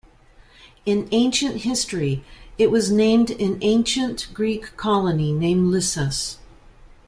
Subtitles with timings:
[0.83, 2.23] In ancient history
[2.57, 2.99] it was an
[3.61, 6.37] ancient Greek colony named Lissus.